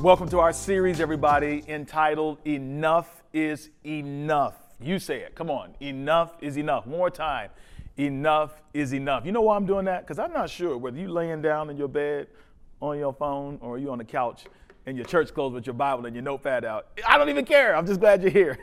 [0.00, 4.54] Welcome to our series, everybody, entitled Enough is Enough.
[4.78, 5.34] You say it.
[5.34, 5.74] Come on.
[5.80, 6.84] Enough is enough.
[6.84, 7.48] More time.
[7.96, 9.24] Enough is enough.
[9.24, 10.02] You know why I'm doing that?
[10.02, 12.26] Because I'm not sure whether you're laying down in your bed
[12.82, 14.44] on your phone or you on the couch
[14.86, 16.86] in your church clothes with your Bible and your notepad out.
[17.06, 17.74] I don't even care.
[17.74, 18.56] I'm just glad you're here.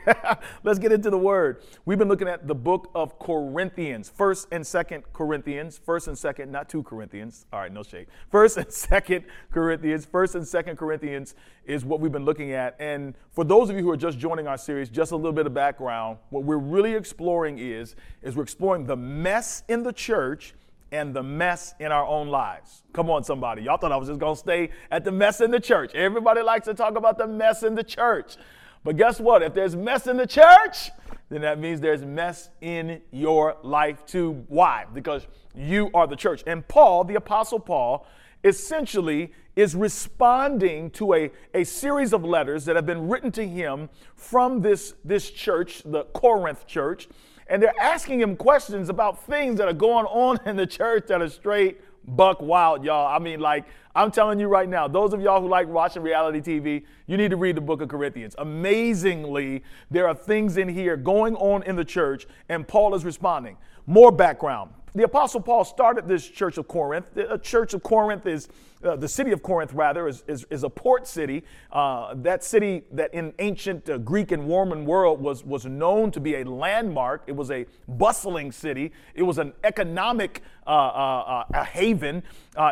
[0.64, 1.62] Let's get into the word.
[1.84, 6.50] We've been looking at the book of Corinthians, first and second Corinthians, first and second,
[6.50, 7.44] not two Corinthians.
[7.52, 8.06] All right, no shade.
[8.30, 11.34] First and second Corinthians, first and second Corinthians
[11.66, 12.74] is what we've been looking at.
[12.80, 15.46] And for those of you who are just joining our series, just a little bit
[15.46, 16.16] of background.
[16.30, 20.54] What we're really exploring is, is we're exploring the mess in the church
[20.94, 22.84] and the mess in our own lives.
[22.92, 23.62] Come on, somebody.
[23.62, 25.92] Y'all thought I was just going to stay at the mess in the church.
[25.92, 28.36] Everybody likes to talk about the mess in the church.
[28.84, 29.42] But guess what?
[29.42, 30.92] If there's mess in the church,
[31.30, 34.44] then that means there's mess in your life too.
[34.46, 34.84] Why?
[34.94, 36.44] Because you are the church.
[36.46, 38.06] And Paul, the Apostle Paul,
[38.44, 43.88] essentially is responding to a, a series of letters that have been written to him
[44.14, 47.08] from this, this church, the Corinth church
[47.48, 51.20] and they're asking him questions about things that are going on in the church that
[51.20, 53.06] are straight buck wild, y'all.
[53.06, 53.64] I mean, like,
[53.94, 57.30] I'm telling you right now, those of y'all who like watching reality TV, you need
[57.30, 58.34] to read the book of Corinthians.
[58.38, 63.56] Amazingly, there are things in here going on in the church, and Paul is responding.
[63.86, 64.72] More background.
[64.96, 67.06] The Apostle Paul started this church of Corinth.
[67.14, 68.46] The church of Corinth is,
[68.84, 71.42] uh, the city of Corinth, rather, is, is, is a port city.
[71.72, 76.20] Uh, that city that in ancient uh, Greek and Roman world was, was known to
[76.20, 77.24] be a landmark.
[77.26, 78.92] It was a bustling city.
[79.16, 82.22] It was an economic uh, uh, uh, a haven.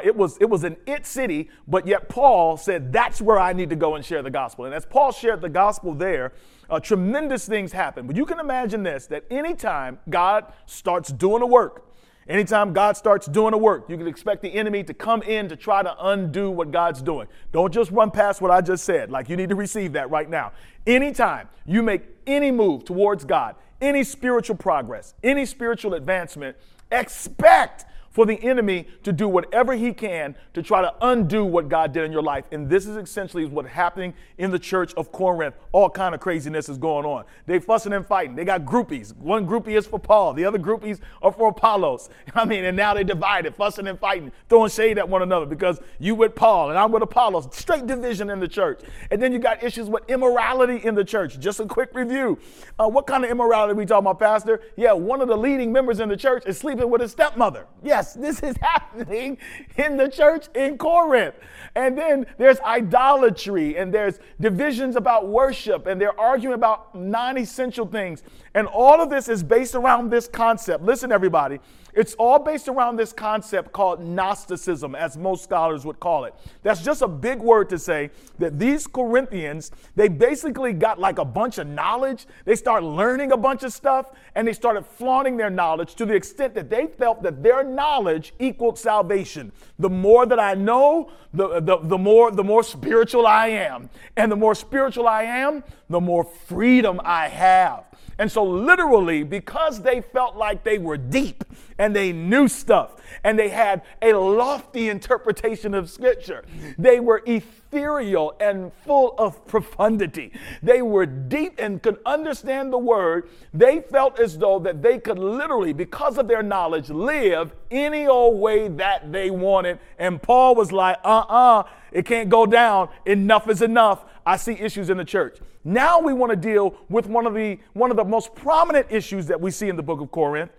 [0.04, 3.70] it, was, it was an it city, but yet Paul said, that's where I need
[3.70, 4.66] to go and share the gospel.
[4.66, 6.34] And as Paul shared the gospel there,
[6.82, 8.06] tremendous things happened.
[8.06, 11.88] But you can imagine this, that anytime God starts doing a work,
[12.28, 15.56] Anytime God starts doing a work, you can expect the enemy to come in to
[15.56, 17.26] try to undo what God's doing.
[17.50, 19.10] Don't just run past what I just said.
[19.10, 20.52] Like you need to receive that right now.
[20.86, 26.56] Anytime you make any move towards God, any spiritual progress, any spiritual advancement,
[26.92, 31.92] expect for the enemy to do whatever he can to try to undo what God
[31.92, 32.44] did in your life.
[32.52, 35.54] And this is essentially what's happening in the church of Corinth.
[35.72, 37.24] All kind of craziness is going on.
[37.46, 38.36] They fussing and fighting.
[38.36, 39.16] They got groupies.
[39.16, 40.34] One groupie is for Paul.
[40.34, 42.10] The other groupies are for Apollos.
[42.34, 45.80] I mean, and now they're divided, fussing and fighting, throwing shade at one another because
[45.98, 47.48] you with Paul and I'm with Apollos.
[47.52, 48.80] Straight division in the church.
[49.10, 51.38] And then you got issues with immorality in the church.
[51.38, 52.38] Just a quick review.
[52.78, 54.60] Uh, what kind of immorality we talking about, Pastor?
[54.76, 57.66] Yeah, one of the leading members in the church is sleeping with his stepmother.
[57.82, 59.38] Yes, Yes, this is happening
[59.76, 61.36] in the church in Corinth.
[61.76, 67.86] And then there's idolatry and there's divisions about worship and they're arguing about non essential
[67.86, 68.24] things.
[68.54, 70.82] And all of this is based around this concept.
[70.82, 71.60] Listen, everybody.
[71.94, 76.34] It's all based around this concept called Gnosticism, as most scholars would call it.
[76.62, 81.24] That's just a big word to say that these Corinthians, they basically got like a
[81.24, 82.26] bunch of knowledge.
[82.46, 86.14] They started learning a bunch of stuff and they started flaunting their knowledge to the
[86.14, 89.52] extent that they felt that their knowledge equaled salvation.
[89.78, 93.90] The more that I know, the, the, the, more, the more spiritual I am.
[94.16, 97.84] And the more spiritual I am, the more freedom I have.
[98.18, 101.44] And so, literally, because they felt like they were deep
[101.78, 106.44] and they knew stuff and they had a lofty interpretation of Scripture,
[106.78, 110.32] they were ethereal and full of profundity.
[110.62, 113.28] They were deep and could understand the Word.
[113.54, 118.38] They felt as though that they could literally, because of their knowledge, live any old
[118.38, 119.78] way that they wanted.
[119.98, 122.88] And Paul was like, uh uh-uh, uh, it can't go down.
[123.06, 124.04] Enough is enough.
[124.24, 125.38] I see issues in the church.
[125.64, 129.26] Now we want to deal with one of the one of the most prominent issues
[129.26, 130.50] that we see in the book of Corinth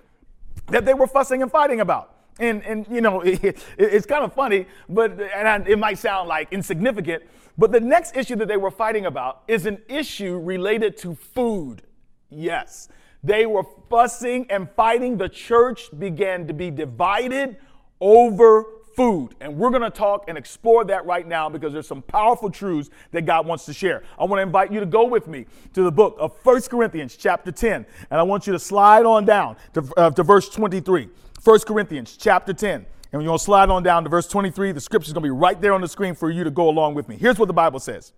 [0.67, 2.15] that they were fussing and fighting about.
[2.39, 6.51] And and you know it, it's kind of funny, but and it might sound like
[6.51, 7.23] insignificant,
[7.57, 11.83] but the next issue that they were fighting about is an issue related to food.
[12.29, 12.87] Yes,
[13.23, 15.17] they were fussing and fighting.
[15.17, 17.57] The church began to be divided
[17.99, 19.35] over food.
[19.39, 22.89] And we're going to talk and explore that right now because there's some powerful truths
[23.11, 24.03] that God wants to share.
[24.19, 27.15] I want to invite you to go with me to the book of First Corinthians,
[27.15, 27.85] chapter 10.
[28.09, 31.09] And I want you to slide on down to, uh, to verse 23.
[31.43, 32.73] 1 Corinthians, chapter 10.
[32.75, 34.71] And you're going to slide on down to verse 23.
[34.71, 36.69] The scripture is going to be right there on the screen for you to go
[36.69, 37.15] along with me.
[37.15, 38.13] Here's what the Bible says.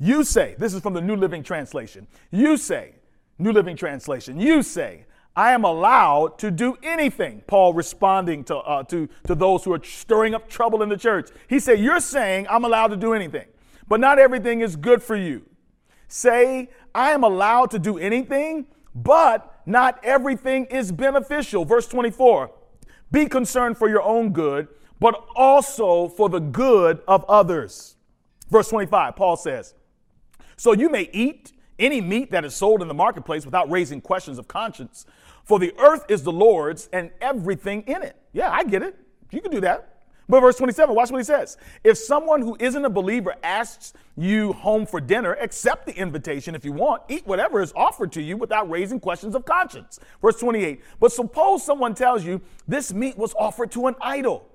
[0.00, 2.06] You say, this is from the New Living Translation.
[2.30, 2.94] You say,
[3.38, 5.04] New Living Translation, you say,
[5.38, 7.42] I am allowed to do anything.
[7.46, 11.30] Paul responding to, uh, to, to those who are stirring up trouble in the church.
[11.46, 13.46] He said, You're saying I'm allowed to do anything,
[13.86, 15.42] but not everything is good for you.
[16.08, 21.64] Say, I am allowed to do anything, but not everything is beneficial.
[21.64, 22.50] Verse 24
[23.12, 24.66] Be concerned for your own good,
[24.98, 27.94] but also for the good of others.
[28.50, 29.74] Verse 25, Paul says,
[30.56, 34.36] So you may eat any meat that is sold in the marketplace without raising questions
[34.38, 35.06] of conscience.
[35.48, 38.16] For the earth is the Lord's and everything in it.
[38.34, 38.94] Yeah, I get it.
[39.30, 40.02] You can do that.
[40.28, 41.56] But verse 27, watch what he says.
[41.82, 46.66] If someone who isn't a believer asks you home for dinner, accept the invitation if
[46.66, 47.04] you want.
[47.08, 49.98] Eat whatever is offered to you without raising questions of conscience.
[50.20, 54.46] Verse 28, but suppose someone tells you this meat was offered to an idol.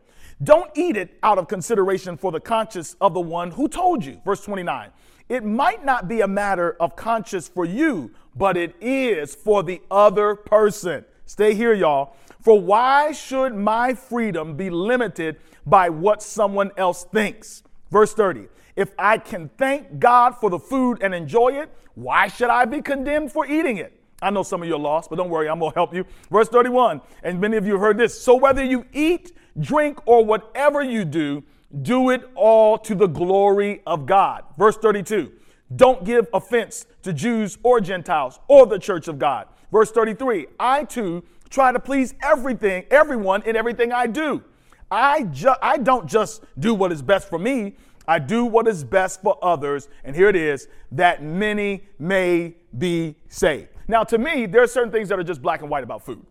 [0.43, 4.21] Don't eat it out of consideration for the conscience of the one who told you.
[4.23, 4.91] Verse 29,
[5.33, 9.81] it might not be a matter of conscience for you, but it is for the
[9.89, 11.03] other person.
[11.25, 12.15] Stay here, y'all.
[12.39, 17.63] For why should my freedom be limited by what someone else thinks?
[17.89, 18.47] Verse 30.
[18.75, 22.83] If I can thank God for the food and enjoy it, why should I be
[22.83, 23.99] condemned for eating it?
[24.21, 26.05] I know some of you are lost, but don't worry, I'm going to help you.
[26.29, 28.21] Verse 31, and many of you have heard this.
[28.21, 31.43] So whether you eat, drink, or whatever you do,
[31.81, 34.43] do it all to the glory of God.
[34.57, 35.31] Verse 32,
[35.75, 39.47] don't give offense to Jews or Gentiles or the church of God.
[39.71, 44.43] Verse 33, I too try to please everything, everyone in everything I do.
[44.91, 47.75] I, ju- I don't just do what is best for me,
[48.07, 49.87] I do what is best for others.
[50.03, 53.69] And here it is that many may be saved.
[53.87, 56.25] Now, to me, there are certain things that are just black and white about food.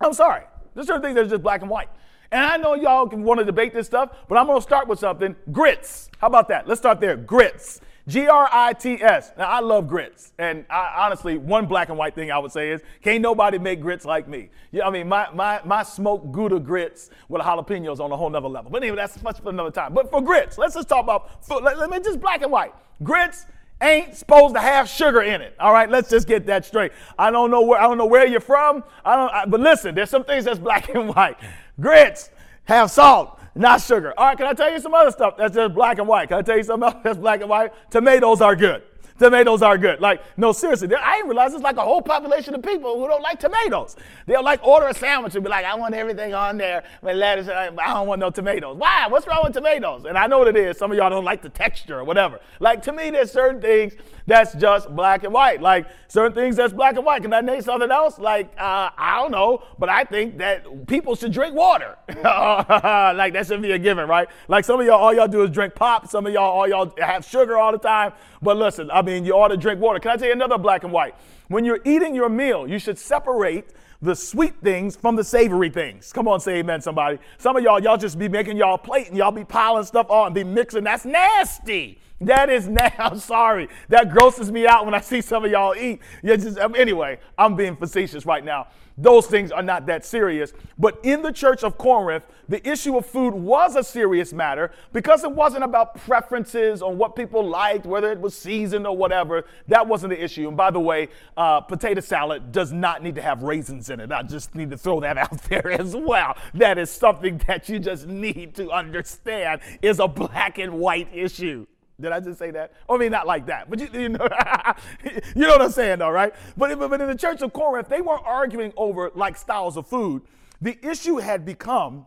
[0.00, 0.44] I'm sorry.
[0.74, 1.88] There's certain things that are just black and white.
[2.32, 4.86] And I know y'all can want to debate this stuff, but I'm going to start
[4.86, 6.10] with something grits.
[6.18, 6.68] How about that?
[6.68, 7.16] Let's start there.
[7.16, 7.80] Grits.
[8.08, 9.30] G R I T S.
[9.36, 10.32] Now, I love grits.
[10.38, 13.80] And I, honestly, one black and white thing I would say is can't nobody make
[13.80, 14.50] grits like me.
[14.72, 18.48] Yeah, I mean, my, my, my smoked Gouda grits with jalapenos on a whole nother
[18.48, 18.70] level.
[18.70, 19.92] But anyway, that's much for another time.
[19.92, 21.30] But for grits, let's just talk about.
[21.62, 22.72] Let, let me just black and white.
[23.02, 23.46] Grits
[23.82, 25.54] ain't supposed to have sugar in it.
[25.58, 26.92] All right, let's just get that straight.
[27.18, 28.84] I don't know where I don't know where you're from.
[29.04, 29.32] I don't.
[29.32, 31.36] I, but listen, there's some things that's black and white.
[31.80, 32.30] Grits
[32.64, 34.14] have salt not sugar.
[34.16, 36.28] All right, can I tell you some other stuff that's just black and white?
[36.28, 37.72] Can I tell you something else that's black and white?
[37.90, 38.82] Tomatoes are good.
[39.20, 40.00] Tomatoes are good.
[40.00, 43.20] Like, no, seriously, I didn't realize there's like a whole population of people who don't
[43.20, 43.94] like tomatoes.
[44.24, 47.46] They'll like order a sandwich and be like, I want everything on there, but lettuce,
[47.46, 48.78] I don't want no tomatoes.
[48.78, 49.08] Why?
[49.08, 50.06] What's wrong with tomatoes?
[50.06, 50.78] And I know what it is.
[50.78, 52.40] Some of y'all don't like the texture or whatever.
[52.60, 53.92] Like, to me, there's certain things
[54.26, 55.60] that's just black and white.
[55.60, 57.20] Like, certain things that's black and white.
[57.20, 58.18] Can I name something else?
[58.18, 61.98] Like, uh, I don't know, but I think that people should drink water.
[62.08, 64.28] like, that should be a given, right?
[64.48, 66.08] Like, some of y'all, all y'all do is drink pop.
[66.08, 68.12] Some of y'all, all y'all have sugar all the time.
[68.40, 69.98] But listen, I mean, you ought to drink water.
[69.98, 71.14] Can I tell you another black and white?
[71.48, 73.66] When you're eating your meal, you should separate
[74.02, 76.12] the sweet things from the savory things.
[76.12, 77.18] Come on, say amen, somebody.
[77.38, 80.26] Some of y'all, y'all just be making y'all plate and y'all be piling stuff on
[80.26, 80.84] and be mixing.
[80.84, 81.98] That's nasty.
[82.20, 83.14] That is now.
[83.16, 83.68] Sorry.
[83.88, 86.00] That grosses me out when I see some of y'all eat.
[86.22, 87.18] You just um, anyway.
[87.38, 88.68] I'm being facetious right now.
[88.98, 90.52] Those things are not that serious.
[90.78, 95.24] But in the church of Corinth, the issue of food was a serious matter because
[95.24, 99.44] it wasn't about preferences on what people liked, whether it was seasoned or whatever.
[99.68, 100.48] That wasn't the issue.
[100.48, 101.08] And by the way,
[101.38, 104.12] uh, potato salad does not need to have raisins in it.
[104.12, 106.36] I just need to throw that out there as well.
[106.52, 111.66] That is something that you just need to understand is a black and white issue.
[112.00, 112.72] Did I just say that?
[112.88, 114.26] I mean, not like that, but you, you know,
[115.04, 116.34] you know what I'm saying, though, right?
[116.56, 120.22] But, but in the church of Corinth, they weren't arguing over like styles of food.
[120.60, 122.06] The issue had become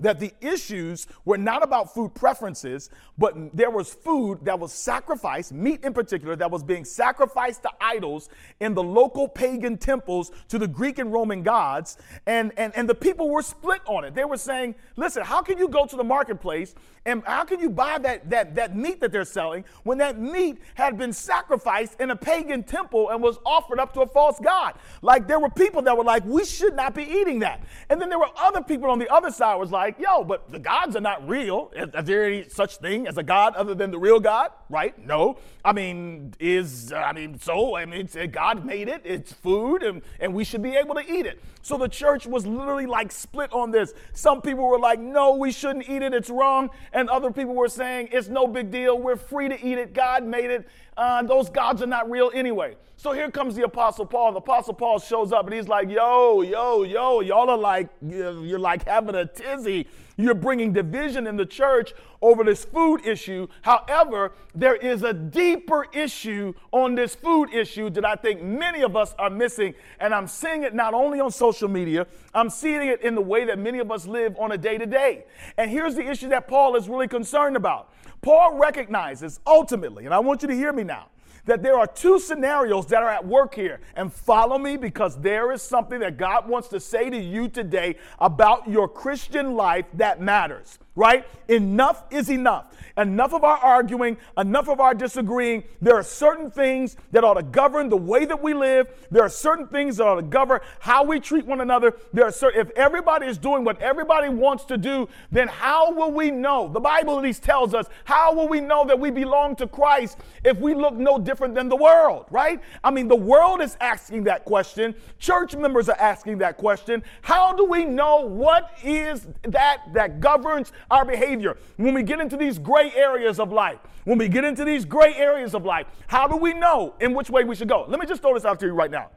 [0.00, 5.52] that the issues were not about food preferences, but there was food that was sacrificed,
[5.52, 8.28] meat in particular, that was being sacrificed to idols
[8.60, 11.98] in the local pagan temples to the Greek and Roman gods.
[12.26, 14.14] And, and, and the people were split on it.
[14.14, 17.70] They were saying, listen, how can you go to the marketplace and how can you
[17.70, 22.10] buy that, that, that meat that they're selling when that meat had been sacrificed in
[22.10, 24.74] a pagan temple and was offered up to a false god?
[25.02, 27.62] Like there were people that were like, we should not be eating that.
[27.88, 30.52] And then there were other people on the other side was like, like, yo, but
[30.52, 31.72] the gods are not real.
[31.74, 34.50] Is, is, there any such thing as a God other than the real God?
[34.68, 34.98] Right?
[34.98, 35.38] No.
[35.64, 40.34] I mean, is, I mean, so, I mean, God made it, it's food, and, and
[40.34, 41.42] we should be able to eat it.
[41.62, 43.94] So the church was literally like split on this.
[44.12, 46.68] Some people were like, no, we shouldn't eat it, it's wrong.
[46.92, 50.22] And other people were saying, it's no big deal, we're free to eat it, God
[50.24, 50.68] made it.
[50.98, 52.76] Uh, those gods are not real anyway.
[52.96, 54.32] So here comes the Apostle Paul.
[54.32, 58.58] The Apostle Paul shows up and he's like, yo, yo, yo, y'all are like, you're
[58.58, 59.86] like having a tizzy.
[60.18, 63.46] You're bringing division in the church over this food issue.
[63.62, 68.96] However, there is a deeper issue on this food issue that I think many of
[68.96, 69.74] us are missing.
[70.00, 73.44] And I'm seeing it not only on social media, I'm seeing it in the way
[73.44, 75.24] that many of us live on a day to day.
[75.56, 77.92] And here's the issue that Paul is really concerned about.
[78.20, 81.06] Paul recognizes ultimately, and I want you to hear me now,
[81.48, 83.80] that there are two scenarios that are at work here.
[83.96, 87.96] And follow me because there is something that God wants to say to you today
[88.18, 90.78] about your Christian life that matters.
[90.98, 91.24] Right?
[91.46, 92.66] Enough is enough.
[92.98, 95.62] Enough of our arguing, enough of our disagreeing.
[95.80, 98.88] There are certain things that ought to govern the way that we live.
[99.12, 101.94] There are certain things that ought to govern how we treat one another.
[102.12, 106.10] There are certain, if everybody is doing what everybody wants to do, then how will
[106.10, 106.68] we know?
[106.68, 110.18] The Bible at least tells us, how will we know that we belong to Christ
[110.42, 112.60] if we look no different than the world, right?
[112.82, 114.92] I mean, the world is asking that question.
[115.20, 117.04] Church members are asking that question.
[117.22, 122.36] How do we know what is that that governs our behavior when we get into
[122.36, 123.78] these gray areas of life?
[124.04, 127.30] When we get into these gray areas of life, how do we know in which
[127.30, 127.84] way we should go?
[127.88, 129.10] Let me just throw this out to you right now.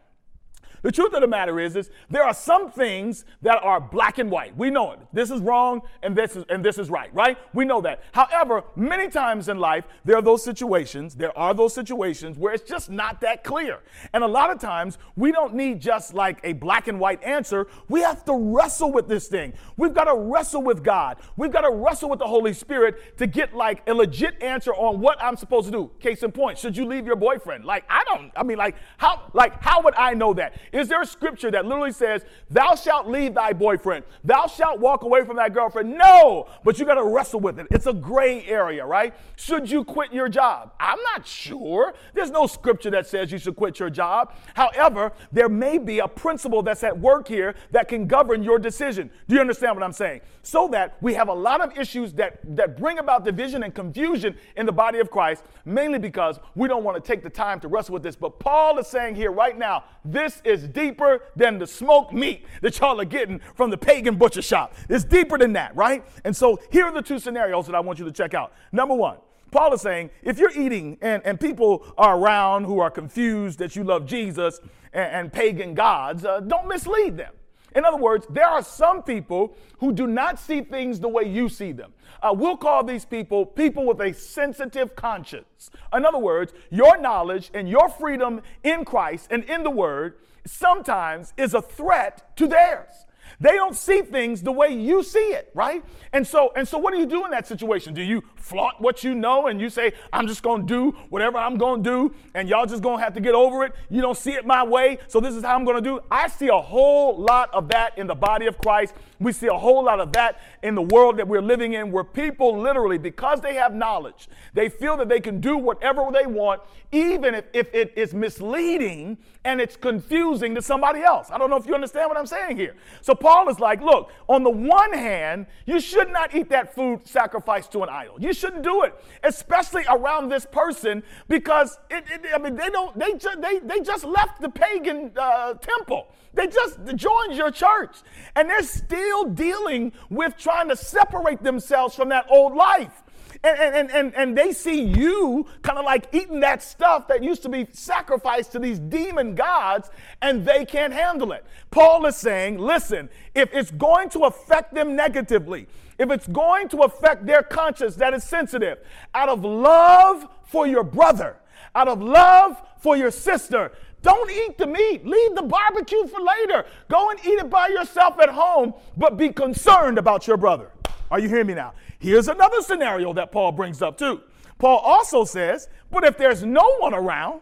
[0.82, 4.32] The truth of the matter is, is there are some things that are black and
[4.32, 4.58] white.
[4.58, 5.00] We know it.
[5.14, 7.38] This is wrong and this is and this is right, right?
[7.54, 8.04] We know that.
[8.14, 12.68] However, many times in life, there are those situations, there are those situations where it's
[12.68, 13.80] just not that clear.
[14.14, 17.68] And a lot of times we don't need just like a black and white answer.
[17.88, 19.54] We have to wrestle with this thing.
[19.78, 21.18] We've got to wrestle with God.
[21.38, 25.00] We've got to wrestle with the Holy Spirit to get like a legit answer on
[25.00, 25.92] what I'm supposed to do.
[26.00, 27.66] Case in point, should you leave your boyfriend?
[27.66, 30.56] Like, I don't, I mean, like, how like how would I know that?
[30.72, 35.04] Is there a scripture that literally says, Thou shalt leave thy boyfriend, thou shalt walk
[35.04, 35.98] away from that girlfriend?
[35.98, 37.68] No, but you got to wrestle with it.
[37.72, 39.14] It's a gray area, right?
[39.36, 40.74] Should you quit your job?
[40.80, 41.94] I'm not sure.
[42.14, 44.34] There's no scripture that says you should quit your job.
[44.54, 49.10] However, there may be a principle that's at work here that can govern your decision.
[49.28, 50.22] Do you understand what I'm saying?
[50.44, 54.36] So that we have a lot of issues that, that bring about division and confusion
[54.56, 57.68] in the body of Christ, mainly because we don't want to take the time to
[57.68, 58.16] wrestle with this.
[58.16, 62.46] But Paul is saying here right now, this is is deeper than the smoked meat
[62.62, 64.74] that y'all are getting from the pagan butcher shop.
[64.90, 66.04] It's deeper than that, right?
[66.24, 68.54] And so here are the two scenarios that I want you to check out.
[68.72, 69.18] Number one,
[69.52, 73.76] Paul is saying if you're eating and, and people are around who are confused that
[73.76, 74.60] you love Jesus
[74.94, 77.34] and, and pagan gods, uh, don't mislead them.
[77.76, 81.50] In other words, there are some people who do not see things the way you
[81.50, 81.94] see them.
[82.22, 85.72] Uh, we'll call these people people with a sensitive conscience.
[85.94, 91.34] In other words, your knowledge and your freedom in Christ and in the Word sometimes
[91.38, 93.06] is a threat to theirs.
[93.40, 95.84] They don't see things the way you see it, right?
[96.14, 97.94] And so, and so what do you do in that situation?
[97.94, 101.58] Do you flaunt what you know and you say, I'm just gonna do whatever I'm
[101.58, 103.74] gonna do, and y'all just gonna have to get over it?
[103.90, 106.00] You don't see it my way, so this is how I'm gonna do.
[106.10, 108.94] I see a whole lot of that in the body of Christ.
[109.20, 112.04] We see a whole lot of that in the world that we're living in, where
[112.04, 116.62] people literally, because they have knowledge, they feel that they can do whatever they want,
[116.92, 121.30] even if, if it is misleading and it's confusing to somebody else.
[121.32, 122.76] I don't know if you understand what I'm saying here.
[123.02, 127.08] So Paul is like, look, on the one hand, you should not eat that food
[127.08, 128.16] sacrificed to an idol.
[128.20, 128.94] You shouldn't do it,
[129.24, 133.80] especially around this person, because it, it, I mean they don't they just they they
[133.80, 136.08] just left the pagan uh, temple.
[136.34, 137.98] They just joined your church,
[138.36, 143.01] and they're still dealing with trying to separate themselves from that old life
[143.44, 147.42] and, and, and, and they see you kind of like eating that stuff that used
[147.44, 149.90] to be sacrificed to these demon gods,
[150.22, 151.44] and they can't handle it.
[151.72, 155.68] Paul is saying, listen, if it's going to affect them negatively,
[155.98, 158.80] if it's going to affect their conscience that is sensitive,
[159.14, 161.38] out of love for your brother,
[161.74, 163.72] out of love for your sister,
[164.02, 165.06] don't eat the meat.
[165.06, 166.66] Leave the barbecue for later.
[166.90, 170.72] Go and eat it by yourself at home, but be concerned about your brother.
[171.12, 171.74] Are you hearing me now?
[172.00, 174.22] Here's another scenario that Paul brings up too.
[174.58, 177.42] Paul also says, but if there's no one around,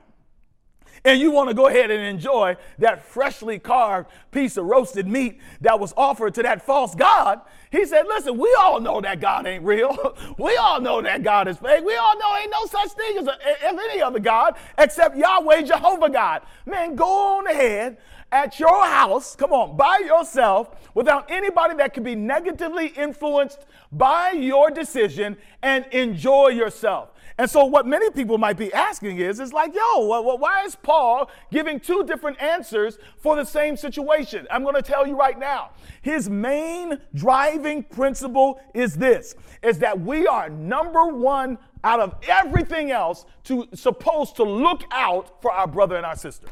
[1.06, 5.40] and you want to go ahead and enjoy that freshly carved piece of roasted meat
[5.62, 7.40] that was offered to that false God,
[7.72, 10.18] he said, Listen, we all know that God ain't real.
[10.38, 11.86] we all know that God is fake.
[11.86, 15.62] We all know ain't no such thing as, a, as any other God except Yahweh,
[15.62, 16.42] Jehovah God.
[16.66, 17.98] Man, go on ahead
[18.32, 24.32] at your house, come on, by yourself, without anybody that can be negatively influenced by
[24.32, 27.10] your decision and enjoy yourself.
[27.40, 31.32] And so, what many people might be asking is, is like, yo, why is Paul
[31.52, 34.46] giving two different answers for the same situation?
[34.52, 35.72] I'm going to tell you right now.
[36.02, 42.92] His main driving principle is this: is that we are number one out of everything
[42.92, 46.48] else to supposed to look out for our brother and our sister.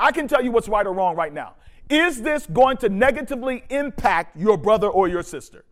[0.00, 1.54] I can tell you what's right or wrong right now.
[1.88, 5.64] Is this going to negatively impact your brother or your sister?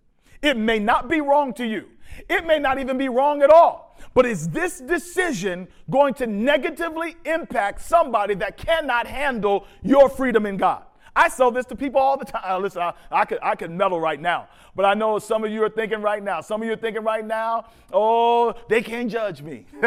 [0.43, 1.87] It may not be wrong to you.
[2.29, 3.97] It may not even be wrong at all.
[4.15, 10.57] But is this decision going to negatively impact somebody that cannot handle your freedom in
[10.57, 10.86] God?
[11.17, 12.43] I sell this to people all the time.
[12.45, 15.51] Uh, listen, I, I, could I could meddle right now, but I know some of
[15.51, 16.43] you are thinking right now.
[16.43, 19.65] Some of you are thinking right now, oh, they can't judge me.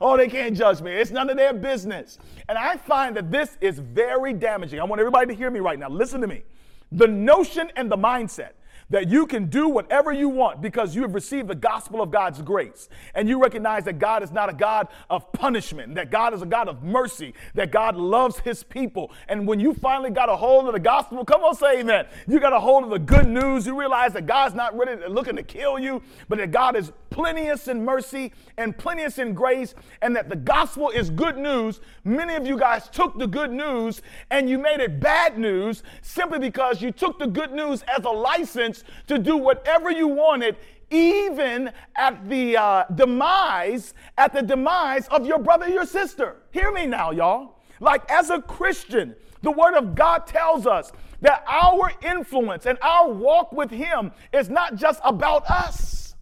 [0.00, 0.90] oh, they can't judge me.
[0.90, 2.18] It's none of their business.
[2.48, 4.80] And I find that this is very damaging.
[4.80, 5.88] I want everybody to hear me right now.
[5.88, 6.42] Listen to me.
[6.90, 8.54] The notion and the mindset
[8.90, 12.42] that you can do whatever you want because you have received the gospel of God's
[12.42, 12.88] grace.
[13.14, 16.46] And you recognize that God is not a God of punishment, that God is a
[16.46, 19.12] God of mercy, that God loves his people.
[19.28, 22.06] And when you finally got a hold of the gospel, come on, say amen.
[22.26, 23.66] You got a hold of the good news.
[23.66, 27.68] You realize that God's not really looking to kill you, but that God is plenteous
[27.68, 31.80] in mercy and plenteous in grace, and that the gospel is good news.
[32.04, 36.38] Many of you guys took the good news and you made it bad news simply
[36.38, 40.56] because you took the good news as a license to do whatever you wanted
[40.90, 46.36] even at the uh, demise at the demise of your brother your sister.
[46.50, 47.60] Hear me now y'all.
[47.80, 53.10] Like as a christian the word of god tells us that our influence and our
[53.10, 56.14] walk with him is not just about us.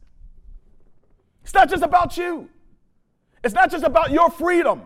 [1.42, 2.48] It's not just about you.
[3.42, 4.82] It's not just about your freedom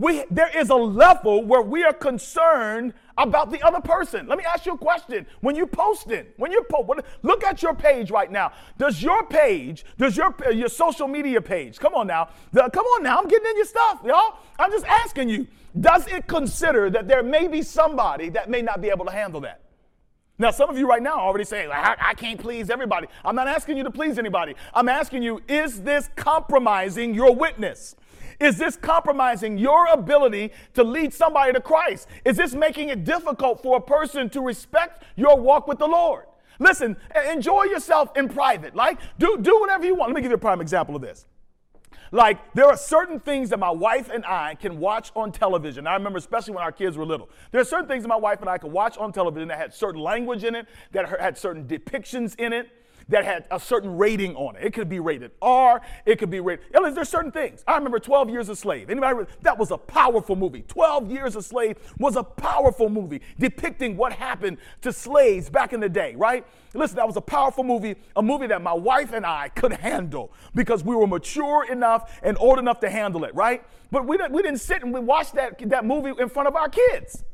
[0.00, 4.26] we, there is a level where we are concerned about the other person.
[4.26, 5.26] Let me ask you a question.
[5.42, 8.52] When you post it, when you post, look at your page right now.
[8.78, 12.86] Does your page, does your uh, your social media page, come on now, the, come
[12.86, 14.38] on now, I'm getting in your stuff, y'all.
[14.58, 15.46] I'm just asking you,
[15.78, 19.42] does it consider that there may be somebody that may not be able to handle
[19.42, 19.60] that?
[20.38, 23.06] Now, some of you right now are already saying, I, I can't please everybody.
[23.22, 24.54] I'm not asking you to please anybody.
[24.72, 27.96] I'm asking you, is this compromising your witness?
[28.40, 32.08] Is this compromising your ability to lead somebody to Christ?
[32.24, 36.24] Is this making it difficult for a person to respect your walk with the Lord?
[36.58, 36.96] Listen,
[37.30, 38.74] enjoy yourself in private.
[38.74, 40.10] Like, do, do whatever you want.
[40.10, 41.26] Let me give you a prime example of this.
[42.12, 45.86] Like, there are certain things that my wife and I can watch on television.
[45.86, 48.40] I remember, especially when our kids were little, there are certain things that my wife
[48.40, 51.66] and I could watch on television that had certain language in it, that had certain
[51.66, 52.68] depictions in it
[53.10, 54.64] that had a certain rating on it.
[54.64, 56.64] It could be rated R, it could be rated.
[56.72, 57.62] There's certain things.
[57.66, 58.90] I remember 12 Years a Slave.
[58.90, 59.26] Anybody?
[59.42, 60.62] That was a powerful movie.
[60.62, 65.80] 12 Years a Slave was a powerful movie depicting what happened to slaves back in
[65.80, 66.46] the day, right?
[66.74, 70.32] Listen, that was a powerful movie, a movie that my wife and I could handle
[70.54, 73.64] because we were mature enough and old enough to handle it, right?
[73.90, 76.54] But we didn't, we didn't sit and we watched that, that movie in front of
[76.54, 77.24] our kids.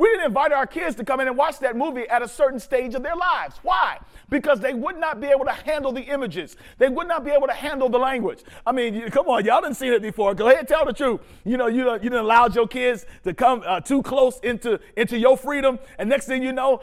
[0.00, 2.58] We didn't invite our kids to come in and watch that movie at a certain
[2.58, 3.56] stage of their lives.
[3.62, 3.98] Why?
[4.30, 6.56] Because they would not be able to handle the images.
[6.78, 8.42] They would not be able to handle the language.
[8.66, 10.34] I mean, you, come on, y'all didn't see it before.
[10.34, 11.20] Go ahead, tell the truth.
[11.44, 15.18] You know, you, you didn't allow your kids to come uh, too close into, into
[15.18, 16.80] your freedom, and next thing you know,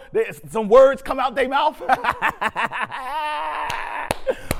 [0.51, 1.81] some words come out their mouth.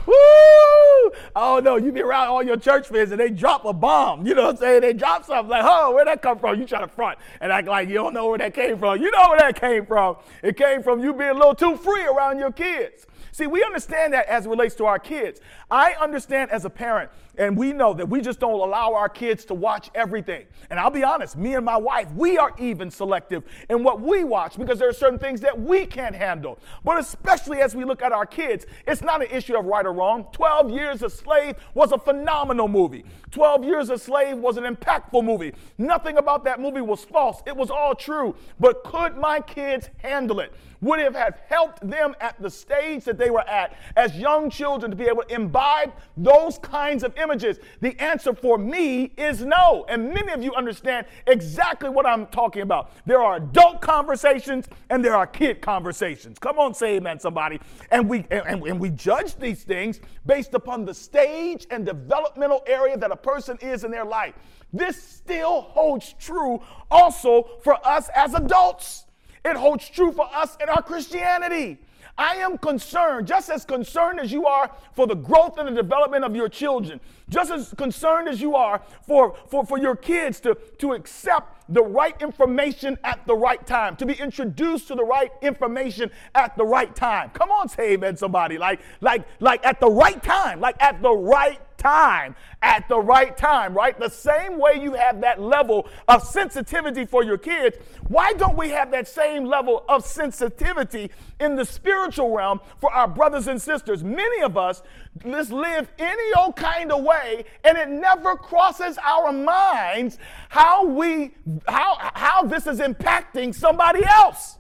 [0.08, 1.12] Woo!
[1.36, 4.26] Oh no, you be around all your church friends and they drop a bomb.
[4.26, 4.82] You know what I'm saying?
[4.82, 6.60] They drop something like, oh, where'd that come from?
[6.60, 9.02] You try to front and act like you don't know where that came from.
[9.02, 10.17] You know where that came from.
[10.41, 13.06] It came from you being a little too free around your kids.
[13.32, 15.41] See, we understand that as it relates to our kids.
[15.70, 19.45] I understand as a parent, and we know that we just don't allow our kids
[19.45, 20.45] to watch everything.
[20.69, 24.23] And I'll be honest, me and my wife, we are even selective in what we
[24.23, 26.60] watch because there are certain things that we can't handle.
[26.84, 29.93] But especially as we look at our kids, it's not an issue of right or
[29.93, 30.28] wrong.
[30.32, 33.06] 12 Years a Slave was a phenomenal movie.
[33.32, 35.54] 12 Years a Slave was an impactful movie.
[35.78, 38.36] Nothing about that movie was false, it was all true.
[38.60, 40.54] But could my kids handle it?
[40.82, 44.91] Would it have helped them at the stage that they were at as young children
[44.91, 47.60] to be able to imbibe those kinds of images?
[47.82, 49.86] The answer for me is no.
[49.90, 52.92] And many of you understand exactly what I'm talking about.
[53.06, 56.40] There are adult conversations and there are kid conversations.
[56.40, 57.60] Come on, say amen, somebody.
[57.92, 62.98] And we and, and we judge these things based upon the stage and developmental area
[62.98, 64.34] that a person is in their life.
[64.72, 69.06] This still holds true also for us as adults.
[69.44, 71.80] It holds true for us in our Christianity.
[72.17, 76.23] I am concerned, just as concerned as you are for the growth and the development
[76.25, 76.99] of your children,
[77.30, 81.84] just as concerned as you are for, for, for your kids to, to accept the
[81.84, 86.65] right information at the right time, to be introduced to the right information at the
[86.65, 87.30] right time.
[87.32, 88.58] Come on, say amen, somebody.
[88.58, 93.38] Like, like, like at the right time, like at the right time, at the right
[93.38, 93.98] time, right?
[94.00, 98.70] The same way you have that level of sensitivity for your kids, why don't we
[98.70, 104.04] have that same level of sensitivity in the spiritual realm for our brothers and sisters?
[104.04, 104.82] Many of us
[105.26, 110.18] just live any old kind of way, and it never crosses our minds
[110.50, 111.32] how we
[111.68, 114.58] how how this is impacting somebody else.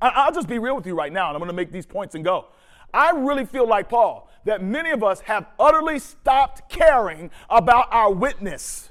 [0.00, 2.14] I'll just be real with you right now, and I'm going to make these points
[2.14, 2.46] and go.
[2.94, 8.12] I really feel like Paul that many of us have utterly stopped caring about our
[8.12, 8.90] witness.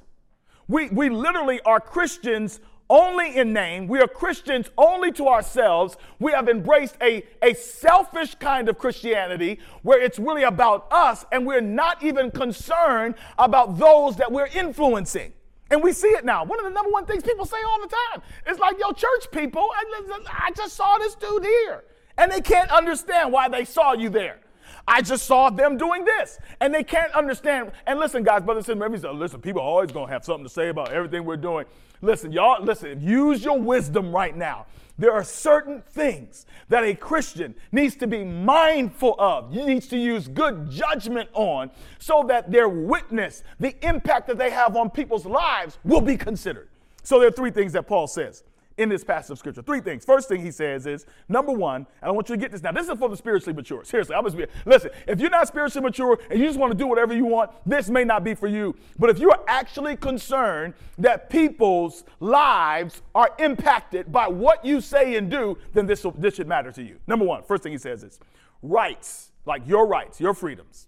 [0.68, 3.88] We, we literally are Christians only in name.
[3.88, 5.96] We are Christians only to ourselves.
[6.20, 11.46] We have embraced a, a selfish kind of Christianity where it's really about us and
[11.46, 15.34] we're not even concerned about those that we're influencing.
[15.72, 16.44] And we see it now.
[16.44, 19.32] One of the number one things people say all the time is like, yo, church
[19.32, 21.84] people, I, I just saw this dude here.
[22.17, 24.39] And they can't understand why they saw you there.
[24.88, 26.38] I just saw them doing this.
[26.60, 27.71] And they can't understand.
[27.88, 30.69] And listen, guys, brothers and sisters, listen, people are always to have something to say
[30.69, 31.65] about everything we're doing.
[32.02, 34.65] Listen, y'all, listen, use your wisdom right now.
[34.97, 39.97] There are certain things that a Christian needs to be mindful of, he needs to
[39.97, 45.26] use good judgment on, so that their witness, the impact that they have on people's
[45.26, 46.69] lives, will be considered.
[47.02, 48.43] So there are three things that Paul says
[48.78, 49.62] in this passage of scripture.
[49.62, 50.06] Three things.
[50.06, 52.72] First thing he says is number one, and I want you to get this now.
[52.72, 53.84] This is for the spiritually mature.
[53.84, 54.90] Seriously, I was listen.
[55.08, 57.90] If you're not spiritually mature and you just want to do whatever you want, this
[57.90, 58.76] may not be for you.
[58.98, 65.16] But if you are actually concerned that people's lives are impacted by what you say
[65.16, 67.00] and do, then this this should matter to you.
[67.08, 68.20] Number one, first thing he says is
[68.62, 70.88] rights, like your rights, your freedoms,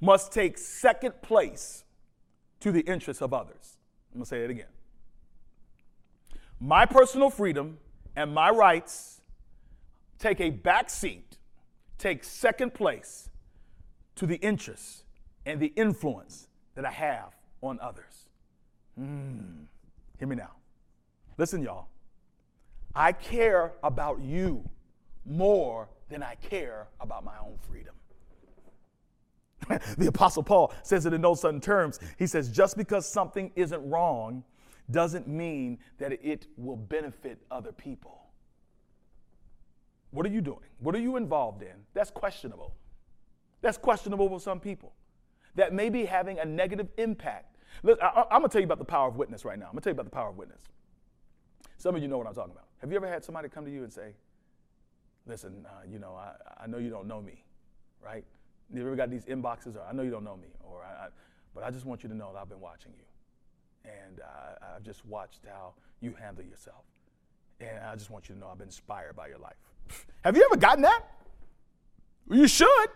[0.00, 1.84] must take second place
[2.60, 3.78] to the interests of others.
[4.12, 4.66] I'm gonna say it again
[6.62, 7.76] my personal freedom
[8.14, 9.20] and my rights
[10.20, 11.38] take a back seat,
[11.98, 13.28] take second place
[14.14, 15.02] to the interests
[15.44, 16.46] and the influence
[16.76, 18.28] that I have on others.
[18.98, 19.64] Mm.
[20.20, 20.52] Hear me now.
[21.36, 21.88] Listen, y'all.
[22.94, 24.62] I care about you
[25.26, 27.94] more than I care about my own freedom.
[29.98, 31.98] the Apostle Paul says it in no certain terms.
[32.18, 34.44] He says, just because something isn't wrong
[34.92, 38.20] doesn't mean that it will benefit other people.
[40.10, 40.58] What are you doing?
[40.78, 41.74] What are you involved in?
[41.94, 42.74] That's questionable.
[43.62, 44.92] That's questionable for some people.
[45.54, 47.56] That may be having a negative impact.
[47.82, 49.66] Look, I, am going to tell you about the power of witness right now.
[49.66, 50.62] I'm going to tell you about the power of witness.
[51.78, 52.66] Some of you know what I'm talking about.
[52.78, 54.14] Have you ever had somebody come to you and say,
[55.26, 57.44] listen, uh, you know, I, I know you don't know me,
[58.04, 58.24] right?
[58.72, 61.08] You ever got these inboxes, or I know you don't know me, or I, I,
[61.54, 63.04] but I just want you to know that I've been watching you
[63.84, 66.84] and uh, I've just watched how you handle yourself.
[67.60, 69.56] And I just want you to know I've been inspired by your life.
[70.24, 71.02] Have you ever gotten that?
[72.30, 72.88] You should.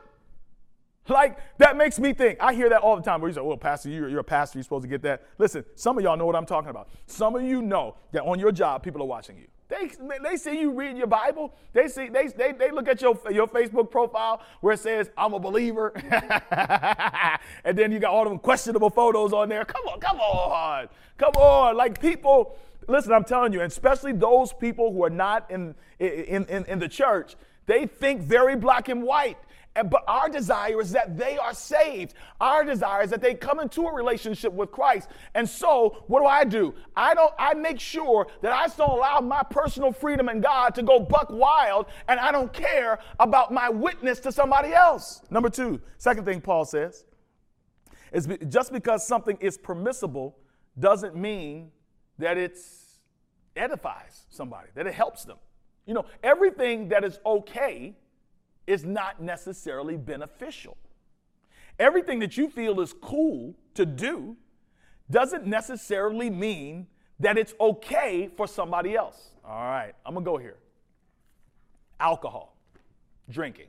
[1.09, 2.39] Like, that makes me think.
[2.41, 4.59] I hear that all the time where you say, well, Pastor, you're, you're a pastor,
[4.59, 5.23] you're supposed to get that.
[5.39, 6.89] Listen, some of y'all know what I'm talking about.
[7.07, 9.47] Some of you know that on your job, people are watching you.
[9.69, 9.91] They,
[10.23, 11.53] they see you reading your Bible.
[11.73, 15.33] They see they, they, they look at your, your Facebook profile where it says, I'm
[15.33, 15.93] a believer.
[17.65, 19.65] and then you got all them questionable photos on there.
[19.65, 20.89] Come on, come on.
[21.19, 21.77] Come on.
[21.77, 26.65] Like people, listen, I'm telling you, especially those people who are not in, in, in,
[26.67, 27.35] in the church,
[27.67, 29.39] they think very black and white.
[29.85, 32.15] But our desire is that they are saved.
[32.41, 35.11] Our desire is that they come into a relationship with Christ.
[35.35, 36.75] And so, what do I do?
[36.97, 40.83] I don't I make sure that I don't allow my personal freedom in God to
[40.83, 45.23] go buck wild and I don't care about my witness to somebody else.
[45.31, 47.05] Number two, second thing Paul says
[48.13, 50.37] is just because something is permissible
[50.79, 51.71] doesn't mean
[52.19, 52.59] that it
[53.57, 55.37] edifies somebody, that it helps them.
[55.87, 57.95] You know, everything that is okay
[58.67, 60.77] is not necessarily beneficial.
[61.79, 64.37] Everything that you feel is cool to do
[65.11, 66.87] doesn't necessarily mean
[67.21, 69.31] that it's okay for somebody else.
[69.45, 70.57] All right, I'm gonna go here.
[72.01, 72.57] Alcohol,
[73.29, 73.69] drinking.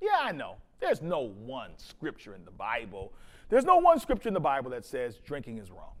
[0.00, 0.56] Yeah, I know.
[0.80, 3.12] There's no one scripture in the Bible.
[3.48, 5.92] There's no one scripture in the Bible that says drinking is wrong.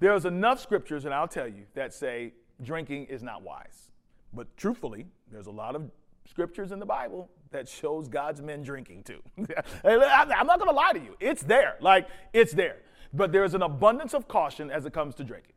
[0.00, 3.90] There's enough scriptures, and I'll tell you, that say drinking is not wise.
[4.32, 5.90] But truthfully, there's a lot of
[6.28, 9.20] scriptures in the Bible that shows God's men drinking too.
[9.84, 11.16] I'm not going to lie to you.
[11.20, 11.76] It's there.
[11.80, 12.78] Like, it's there.
[13.12, 15.52] But there's an abundance of caution as it comes to drinking.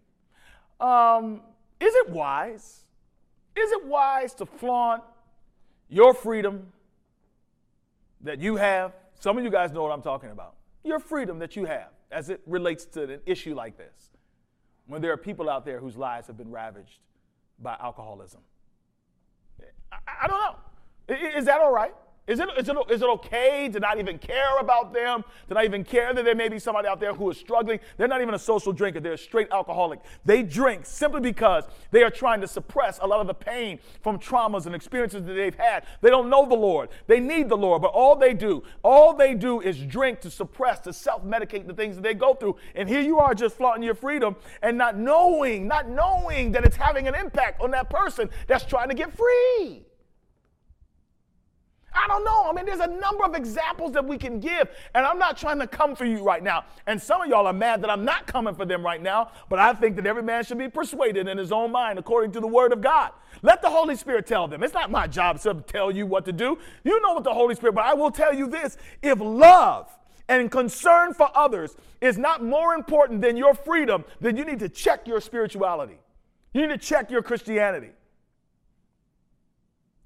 [0.79, 1.41] Um,
[1.79, 2.85] is it wise?
[3.55, 5.03] Is it wise to flaunt
[5.89, 6.67] your freedom
[8.21, 8.93] that you have?
[9.19, 10.55] Some of you guys know what I'm talking about.
[10.83, 14.11] Your freedom that you have as it relates to an issue like this.
[14.87, 16.99] When there are people out there whose lives have been ravaged
[17.59, 18.41] by alcoholism.
[19.91, 20.55] I, I don't know.
[21.07, 21.93] Is that all right?
[22.27, 25.23] Is it, is, it, is it okay to not even care about them?
[25.47, 27.79] To not even care that there may be somebody out there who is struggling?
[27.97, 29.99] They're not even a social drinker, they're a straight alcoholic.
[30.25, 34.17] They drink simply because they are trying to suppress a lot of the pain from
[34.17, 35.85] traumas and experiences that they've had.
[36.01, 36.89] They don't know the Lord.
[37.05, 40.79] They need the Lord, but all they do, all they do is drink to suppress,
[40.79, 42.55] to self medicate the things that they go through.
[42.73, 46.75] And here you are just flaunting your freedom and not knowing, not knowing that it's
[46.75, 49.84] having an impact on that person that's trying to get free.
[51.95, 52.49] I don't know.
[52.49, 55.59] I mean, there's a number of examples that we can give, and I'm not trying
[55.59, 56.65] to come for you right now.
[56.85, 59.59] And some of y'all are mad that I'm not coming for them right now, but
[59.59, 62.47] I think that every man should be persuaded in his own mind according to the
[62.47, 63.11] word of God.
[63.41, 64.61] Let the Holy Spirit tell them.
[64.61, 66.57] It's not my job to tell you what to do.
[66.83, 69.89] You know what the Holy Spirit, but I will tell you this if love,
[70.27, 74.69] and concern for others is not more important than your freedom, then you need to
[74.69, 75.99] check your spirituality.
[76.53, 77.91] You need to check your Christianity.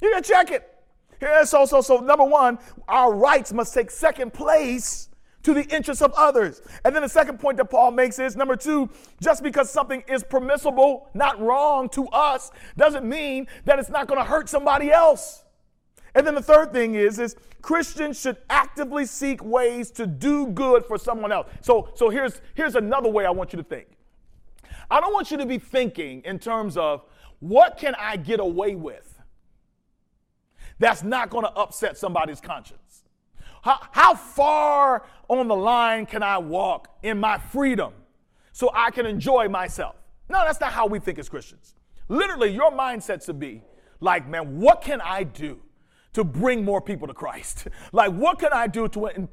[0.02, 0.79] You need to check it.
[1.22, 5.10] Yeah, so, so, so number one, our rights must take second place
[5.44, 6.62] to the interests of others.
[6.84, 8.90] And then the second point that Paul makes is number two,
[9.22, 14.20] just because something is permissible, not wrong to us, doesn't mean that it's not going
[14.20, 15.44] to hurt somebody else.
[16.16, 20.86] And then the third thing is, is Christians should actively seek ways to do good
[20.86, 21.50] for someone else.
[21.62, 23.88] So, so here's, here's another way I want you to think.
[24.92, 27.04] I don't want you to be thinking in terms of
[27.40, 29.09] what can I get away with
[30.80, 33.04] that's not going to upset somebody's conscience.
[33.62, 37.94] How, how far on the line can I walk in my freedom
[38.54, 39.96] so I can enjoy myself?
[40.30, 41.76] No, that's not how we think as Christians.
[42.08, 43.62] Literally, your mindset should be
[44.00, 45.60] like, man, what can I do
[46.14, 47.68] to bring more people to Christ?
[47.92, 49.28] Like, what can I do to,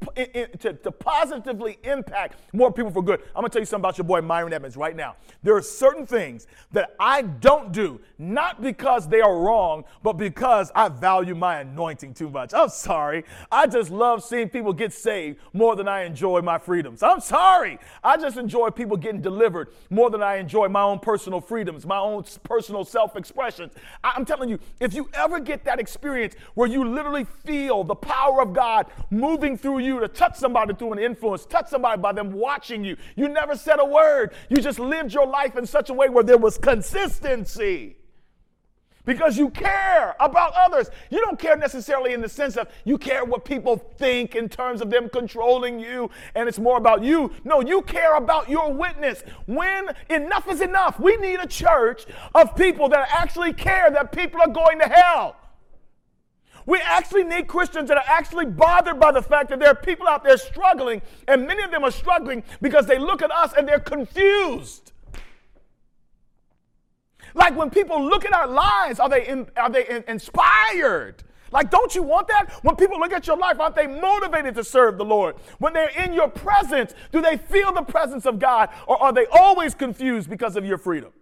[0.60, 3.20] to, to, positively impact more people for good?
[3.28, 5.16] I'm gonna tell you something about your boy Myron Edmonds right now.
[5.42, 10.72] There are certain things that I don't do, not because they are wrong, but because
[10.74, 12.54] I value my anointing too much.
[12.54, 13.24] I'm sorry.
[13.52, 17.02] I just love seeing people get saved more than I enjoy my freedoms.
[17.02, 17.78] I'm sorry.
[18.02, 21.98] I just enjoy people getting delivered more than I enjoy my own personal freedoms, my
[21.98, 23.72] own personal self expressions.
[24.02, 27.94] I'm telling you, if you ever get that experience where where you literally feel the
[27.94, 32.12] power of God moving through you to touch somebody through an influence, touch somebody by
[32.12, 32.96] them watching you.
[33.14, 34.34] You never said a word.
[34.48, 37.98] You just lived your life in such a way where there was consistency
[39.04, 40.90] because you care about others.
[41.08, 44.80] You don't care necessarily in the sense of you care what people think in terms
[44.80, 47.30] of them controlling you and it's more about you.
[47.44, 49.22] No, you care about your witness.
[49.46, 54.40] When enough is enough, we need a church of people that actually care that people
[54.40, 55.36] are going to hell.
[56.66, 60.08] We actually need Christians that are actually bothered by the fact that there are people
[60.08, 63.66] out there struggling, and many of them are struggling because they look at us and
[63.66, 64.92] they're confused.
[67.34, 71.22] Like when people look at our lives, are they, in, are they in, inspired?
[71.52, 72.50] Like, don't you want that?
[72.62, 75.36] When people look at your life, aren't they motivated to serve the Lord?
[75.58, 79.26] When they're in your presence, do they feel the presence of God, or are they
[79.26, 81.12] always confused because of your freedom?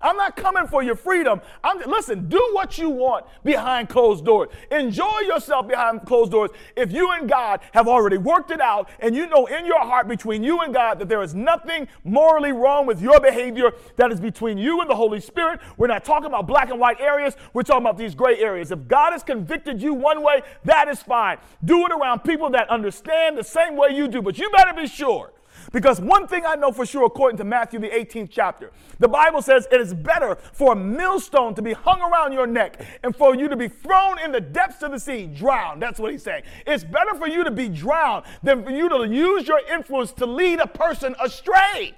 [0.00, 1.40] I'm not coming for your freedom.
[1.62, 4.48] I'm listen, do what you want behind closed doors.
[4.70, 6.50] Enjoy yourself behind closed doors.
[6.74, 10.08] If you and God have already worked it out and you know in your heart
[10.08, 14.20] between you and God that there is nothing morally wrong with your behavior that is
[14.20, 15.60] between you and the Holy Spirit.
[15.76, 17.36] We're not talking about black and white areas.
[17.52, 18.70] We're talking about these gray areas.
[18.70, 21.38] If God has convicted you one way, that is fine.
[21.64, 24.86] Do it around people that understand the same way you do, but you better be
[24.86, 25.32] sure
[25.72, 29.40] because one thing I know for sure, according to Matthew, the 18th chapter, the Bible
[29.40, 33.36] says it is better for a millstone to be hung around your neck and for
[33.36, 35.80] you to be thrown in the depths of the sea, drowned.
[35.80, 36.42] That's what he's saying.
[36.66, 40.26] It's better for you to be drowned than for you to use your influence to
[40.26, 41.94] lead a person astray.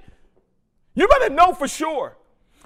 [0.94, 2.18] You better know for sure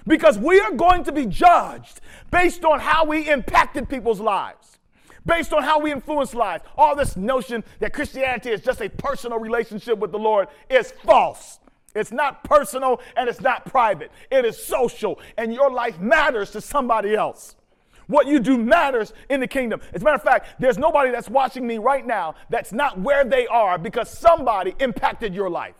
[0.05, 4.77] because we are going to be judged based on how we impacted people's lives
[5.27, 6.63] based on how we influence lives.
[6.75, 11.59] All this notion that Christianity is just a personal relationship with the Lord is false.
[11.93, 14.11] It's not personal and it's not private.
[14.31, 17.55] It is social, and your life matters to somebody else.
[18.07, 19.81] What you do matters in the kingdom.
[19.93, 23.25] As a matter of fact, there's nobody that's watching me right now that's not where
[23.25, 25.75] they are because somebody impacted your life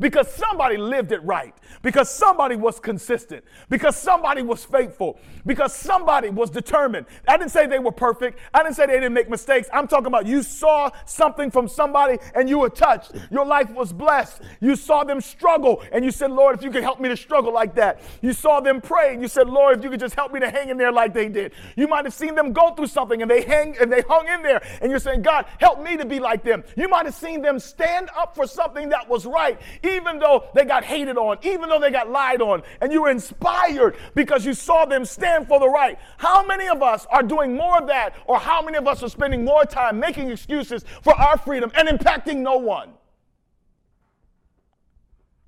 [0.00, 6.30] because somebody lived it right, because somebody was consistent, because somebody was faithful, because somebody
[6.30, 7.06] was determined.
[7.28, 8.38] I didn't say they were perfect.
[8.52, 9.68] I didn't say they didn't make mistakes.
[9.72, 13.12] I'm talking about you saw something from somebody and you were touched.
[13.30, 14.42] Your life was blessed.
[14.60, 17.52] You saw them struggle and you said, Lord, if you could help me to struggle
[17.52, 18.00] like that.
[18.22, 20.50] You saw them pray and you said, Lord, if you could just help me to
[20.50, 21.52] hang in there like they did.
[21.76, 24.42] You might have seen them go through something and they hang and they hung in
[24.42, 26.64] there and you're saying, God, help me to be like them.
[26.76, 29.60] You might have seen them stand up for something that was right,
[29.96, 33.10] even though they got hated on, even though they got lied on, and you were
[33.10, 35.98] inspired because you saw them stand for the right.
[36.18, 39.08] How many of us are doing more of that, or how many of us are
[39.08, 42.90] spending more time making excuses for our freedom and impacting no one?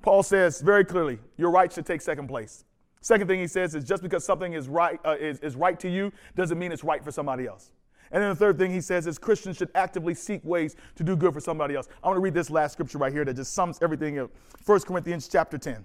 [0.02, 2.64] Paul says very clearly, your right should take second place.
[3.00, 5.88] Second thing he says is just because something is right, uh, is, is right to
[5.88, 7.72] you doesn't mean it's right for somebody else.
[8.12, 11.16] And then the third thing he says is Christians should actively seek ways to do
[11.16, 11.88] good for somebody else.
[12.04, 14.30] I want to read this last scripture right here that just sums everything up.
[14.66, 15.84] 1 Corinthians chapter 10.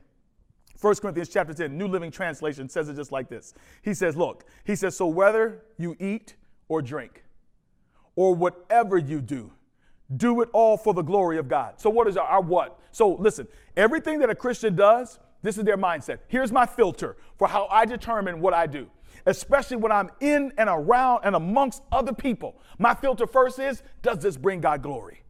[0.79, 3.53] 1 Corinthians chapter 10, New Living Translation says it just like this.
[3.81, 6.35] He says, Look, he says, so whether you eat
[6.67, 7.23] or drink
[8.15, 9.51] or whatever you do,
[10.15, 11.79] do it all for the glory of God.
[11.79, 12.79] So, what is our, our what?
[12.91, 16.19] So, listen, everything that a Christian does, this is their mindset.
[16.27, 18.87] Here's my filter for how I determine what I do
[19.27, 22.59] especially when I'm in and around and amongst other people.
[22.79, 25.21] My filter first is does this bring God glory?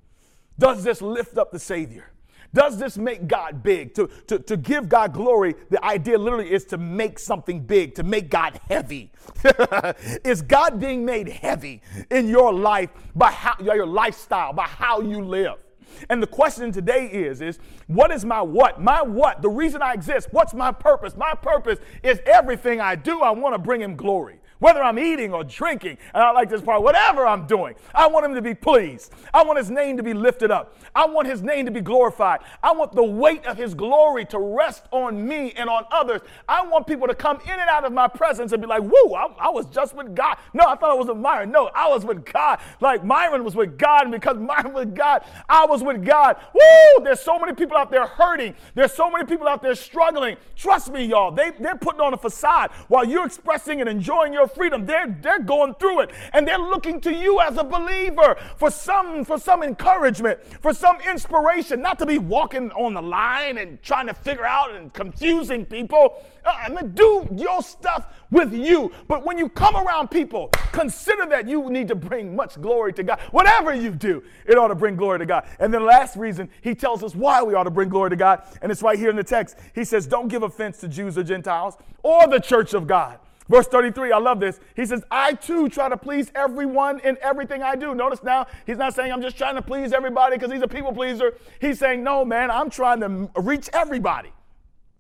[0.58, 2.12] Does this lift up the Savior?
[2.54, 3.94] Does this make God big?
[3.96, 8.04] To, to, to give God glory, the idea literally is to make something big, to
[8.04, 9.12] make God heavy.
[10.24, 15.22] is God being made heavy in your life by how your lifestyle, by how you
[15.24, 15.56] live?
[16.10, 18.82] And the question today is, is what is my what?
[18.82, 19.42] My what?
[19.42, 20.30] The reason I exist.
[20.32, 21.16] What's my purpose?
[21.16, 25.34] My purpose is everything I do, I want to bring him glory whether I'm eating
[25.34, 28.54] or drinking, and I like this part, whatever I'm doing, I want him to be
[28.54, 29.14] pleased.
[29.34, 30.76] I want his name to be lifted up.
[30.96, 32.40] I want his name to be glorified.
[32.64, 36.22] I want the weight of his glory to rest on me and on others.
[36.48, 39.14] I want people to come in and out of my presence and be like, woo,
[39.14, 40.38] I, I was just with God.
[40.54, 41.52] No, I thought I was with Myron.
[41.52, 42.60] No, I was with God.
[42.82, 46.38] Like Myron was with God, and because Myron was with God, I was with God.
[46.54, 47.04] Woo!
[47.04, 48.56] There's so many people out there hurting.
[48.76, 50.38] There's so many people out there struggling.
[50.56, 51.32] Trust me, y'all.
[51.32, 54.86] They, they're putting on a facade while you're expressing and enjoying your freedom.
[54.86, 59.24] They're, they're going through it and they're looking to you as a believer for some,
[59.24, 64.08] for some encouragement, for some inspiration, not to be walking on the line and trying
[64.08, 66.24] to figure out and confusing people.
[66.46, 68.92] Uh, I mean, do your stuff with you.
[69.08, 73.04] But when you come around people, consider that you need to bring much glory to
[73.04, 73.20] God.
[73.32, 75.46] Whatever you do, it ought to bring glory to God.
[75.60, 78.16] And then the last reason, he tells us why we ought to bring glory to
[78.16, 78.44] God.
[78.62, 79.58] And it's right here in the text.
[79.76, 83.68] He says, Don't give offense to Jews or Gentiles or the church of God Verse
[83.68, 84.60] 33, I love this.
[84.76, 87.96] He says, I too try to please everyone in everything I do.
[87.96, 90.92] Notice now, he's not saying I'm just trying to please everybody because he's a people
[90.92, 91.34] pleaser.
[91.62, 94.32] He's saying, no, man, I'm trying to reach everybody.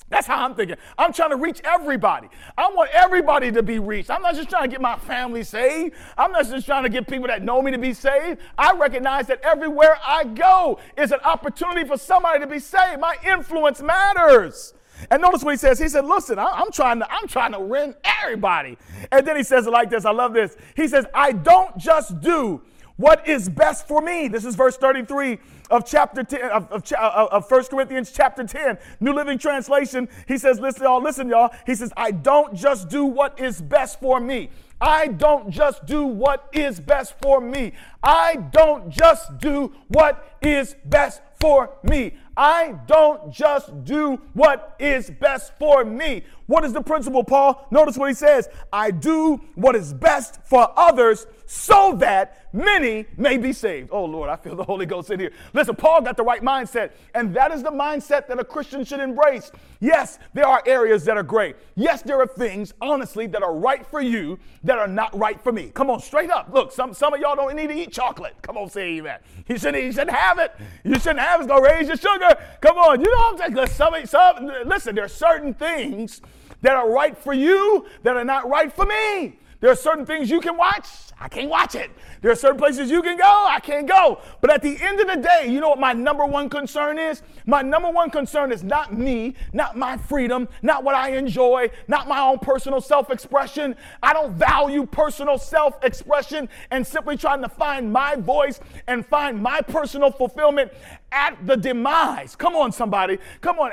[0.09, 0.77] That's how I'm thinking.
[0.97, 2.29] I'm trying to reach everybody.
[2.57, 4.09] I want everybody to be reached.
[4.09, 5.95] I'm not just trying to get my family saved.
[6.17, 8.39] I'm not just trying to get people that know me to be saved.
[8.57, 13.01] I recognize that everywhere I go is an opportunity for somebody to be saved.
[13.01, 14.73] My influence matters.
[15.11, 15.79] And notice what he says.
[15.79, 18.77] He said, listen, I, am trying to, I'm trying to win everybody.
[19.11, 20.05] And then he says it like this.
[20.05, 20.55] I love this.
[20.75, 22.61] He says, I don't just do
[22.97, 24.27] what is best for me.
[24.27, 25.37] This is verse 33
[25.69, 30.09] of chapter 10 of, of, of 1 Corinthians chapter 10, New Living Translation.
[30.27, 31.51] He says, listen, y'all, listen, y'all.
[31.65, 34.49] He says, I don't just do what is best for me.
[34.79, 37.73] I don't just do what is best for me.
[38.03, 42.15] I don't just do what is best for me.
[42.35, 46.23] I don't just do what is best for me.
[46.45, 47.67] What is the principle, Paul?
[47.71, 53.37] Notice what he says I do what is best for others so that many may
[53.37, 53.89] be saved.
[53.91, 55.31] Oh, Lord, I feel the Holy Ghost in here.
[55.53, 58.99] Listen, Paul got the right mindset, and that is the mindset that a Christian should
[58.99, 59.49] embrace.
[59.79, 61.55] Yes, there are areas that are great.
[61.75, 65.53] Yes, there are things, honestly, that are right for you that are not right for
[65.53, 65.71] me.
[65.73, 66.49] Come on, straight up.
[66.51, 68.35] Look, some, some of y'all don't need to eat chocolate.
[68.41, 69.19] Come on, say amen.
[69.47, 70.53] You shouldn't, you shouldn't have it.
[70.83, 71.43] You shouldn't have it.
[71.45, 72.35] It's going to raise your sugar.
[72.59, 73.67] Come on, you know what I'm saying?
[73.67, 76.21] Some, some, listen, there are certain things
[76.61, 79.39] that are right for you that are not right for me.
[79.59, 80.87] There are certain things you can watch,
[81.19, 81.89] I can't watch it.
[82.21, 84.21] There are certain places you can go, I can't go.
[84.39, 87.23] But at the end of the day, you know what my number one concern is?
[87.47, 92.07] My number one concern is not me, not my freedom, not what I enjoy, not
[92.07, 93.75] my own personal self expression.
[94.03, 99.41] I don't value personal self expression and simply trying to find my voice and find
[99.41, 100.71] my personal fulfillment
[101.11, 102.35] at the demise.
[102.35, 103.17] Come on, somebody.
[103.41, 103.71] Come on,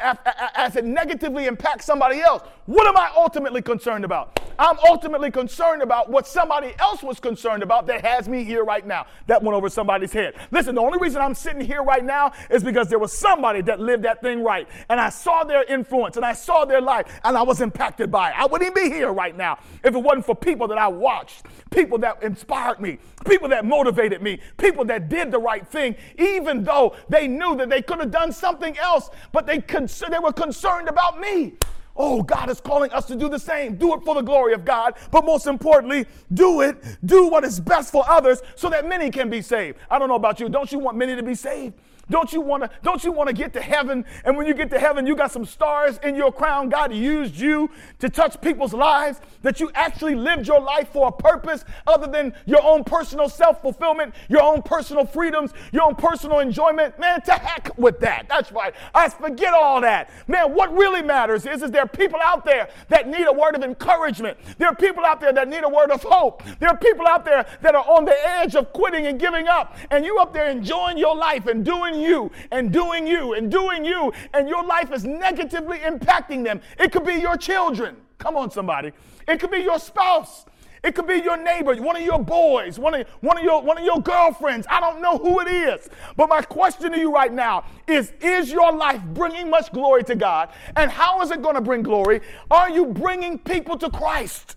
[0.55, 2.43] as, it negatively impacts somebody else.
[2.67, 4.41] What am I ultimately concerned about?
[4.59, 8.87] I'm ultimately concerned about what somebody else was concerned about that has me here right
[8.87, 9.07] now.
[9.27, 10.35] That went over somebody's head.
[10.51, 13.81] Listen, the only reason I'm sitting here right now is because there was somebody that
[13.81, 14.69] lived that thing right.
[14.89, 18.31] And I saw their influence and I saw their life and I was impacted by
[18.31, 18.39] it.
[18.39, 21.99] I wouldn't be here right now if it wasn't for people that I watched, people
[21.99, 26.97] that inspired me, people that motivated me, people that did the right thing, even though
[27.09, 30.89] they knew that they could have done something else, but they, cons- they were concerned
[30.89, 31.55] about me.
[31.97, 33.77] Oh, God is calling us to do the same.
[33.77, 37.61] Do it for the glory of God, but most importantly, do it, do what is
[37.61, 39.79] best for others so that many can be saved.
[39.91, 40.49] I don't know about you.
[40.49, 41.75] Don't you want many to be saved?
[42.11, 44.71] Don't you want to don't you want to get to heaven and when you get
[44.71, 48.75] to heaven you got some stars in your crown God used you to touch people's
[48.75, 53.29] lives that you actually lived your life for a purpose other than your own personal
[53.29, 56.99] self-fulfillment, your own personal freedoms, your own personal enjoyment.
[56.99, 58.27] Man, to heck with that.
[58.29, 58.75] That's right.
[58.95, 60.11] I forget all that.
[60.27, 63.55] Man, what really matters is is there are people out there that need a word
[63.55, 64.39] of encouragement.
[64.59, 66.43] There are people out there that need a word of hope.
[66.59, 69.77] There are people out there that are on the edge of quitting and giving up
[69.91, 73.51] and you up there enjoying your life and doing doing you and doing you and
[73.51, 76.61] doing you, and your life is negatively impacting them.
[76.79, 77.97] It could be your children.
[78.19, 78.93] Come on, somebody.
[79.29, 80.47] It could be your spouse.
[80.83, 83.79] It could be your neighbor, one of your boys, one of, one, of your, one
[83.79, 84.67] of your girlfriends.
[84.69, 85.89] I don't know who it is.
[86.15, 90.15] But my question to you right now is Is your life bringing much glory to
[90.15, 90.51] God?
[90.77, 92.21] And how is it going to bring glory?
[92.51, 94.57] Are you bringing people to Christ?